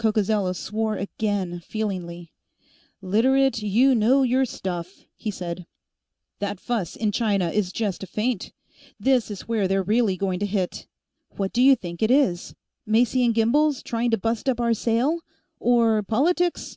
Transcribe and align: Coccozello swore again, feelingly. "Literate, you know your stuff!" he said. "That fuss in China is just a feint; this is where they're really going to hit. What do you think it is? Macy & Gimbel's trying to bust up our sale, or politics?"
Coccozello 0.00 0.54
swore 0.56 0.96
again, 0.96 1.60
feelingly. 1.60 2.32
"Literate, 3.00 3.62
you 3.62 3.94
know 3.94 4.24
your 4.24 4.44
stuff!" 4.44 5.04
he 5.14 5.30
said. 5.30 5.68
"That 6.40 6.58
fuss 6.58 6.96
in 6.96 7.12
China 7.12 7.48
is 7.50 7.70
just 7.70 8.02
a 8.02 8.08
feint; 8.08 8.52
this 8.98 9.30
is 9.30 9.42
where 9.46 9.68
they're 9.68 9.84
really 9.84 10.16
going 10.16 10.40
to 10.40 10.46
hit. 10.46 10.88
What 11.36 11.52
do 11.52 11.62
you 11.62 11.76
think 11.76 12.02
it 12.02 12.10
is? 12.10 12.56
Macy 12.86 13.28
& 13.32 13.32
Gimbel's 13.32 13.80
trying 13.84 14.10
to 14.10 14.18
bust 14.18 14.48
up 14.48 14.58
our 14.58 14.74
sale, 14.74 15.20
or 15.60 16.02
politics?" 16.02 16.76